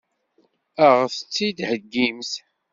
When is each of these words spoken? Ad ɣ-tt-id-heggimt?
Ad 0.87 0.93
ɣ-tt-id-heggimt? 0.99 2.31